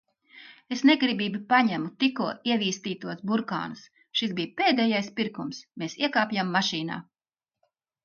Es 0.75 0.79
negribīgi 0.89 1.41
paņemu 1.51 1.91
tikko 2.05 2.31
ievīstītos 2.53 3.21
burkānus. 3.33 3.85
Šis 4.23 4.35
bija 4.43 4.53
pēdējais 4.65 5.15
pirkums. 5.23 5.65
Mēs 5.83 6.01
iekāpjam 6.05 6.55
mašīnā. 6.61 7.03